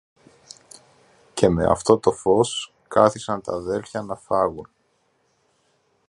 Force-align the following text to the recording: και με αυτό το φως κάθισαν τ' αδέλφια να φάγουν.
και 1.33 1.49
με 1.49 1.63
αυτό 1.63 1.97
το 1.99 2.11
φως 2.11 2.73
κάθισαν 2.87 3.41
τ' 3.41 3.49
αδέλφια 3.49 4.01
να 4.01 4.15
φάγουν. 4.15 4.67